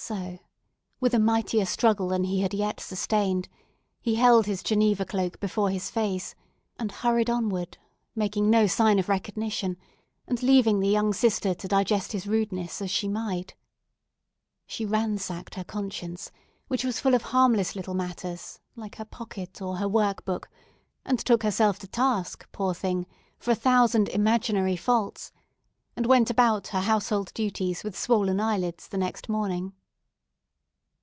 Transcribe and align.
So—with 0.00 1.12
a 1.12 1.18
mightier 1.18 1.66
struggle 1.66 2.06
than 2.06 2.22
he 2.22 2.40
had 2.42 2.54
yet 2.54 2.78
sustained—he 2.78 4.14
held 4.14 4.46
his 4.46 4.62
Geneva 4.62 5.04
cloak 5.04 5.40
before 5.40 5.70
his 5.70 5.90
face, 5.90 6.36
and 6.78 6.92
hurried 6.92 7.28
onward, 7.28 7.78
making 8.14 8.48
no 8.48 8.68
sign 8.68 9.00
of 9.00 9.08
recognition, 9.08 9.76
and 10.28 10.40
leaving 10.40 10.78
the 10.78 10.86
young 10.88 11.12
sister 11.12 11.52
to 11.52 11.66
digest 11.66 12.12
his 12.12 12.28
rudeness 12.28 12.80
as 12.80 12.92
she 12.92 13.08
might. 13.08 13.56
She 14.68 14.86
ransacked 14.86 15.56
her 15.56 15.64
conscience—which 15.64 16.84
was 16.84 17.00
full 17.00 17.14
of 17.16 17.22
harmless 17.22 17.74
little 17.74 17.94
matters, 17.94 18.60
like 18.76 18.96
her 18.96 19.04
pocket 19.04 19.60
or 19.60 19.78
her 19.78 19.88
work 19.88 20.24
bag—and 20.24 21.18
took 21.18 21.42
herself 21.42 21.80
to 21.80 21.88
task, 21.88 22.46
poor 22.52 22.72
thing! 22.72 23.04
for 23.40 23.50
a 23.50 23.56
thousand 23.56 24.08
imaginary 24.10 24.76
faults, 24.76 25.32
and 25.96 26.06
went 26.06 26.30
about 26.30 26.68
her 26.68 26.82
household 26.82 27.34
duties 27.34 27.82
with 27.82 27.98
swollen 27.98 28.38
eyelids 28.38 28.86
the 28.86 28.96
next 28.96 29.28
morning. 29.28 29.72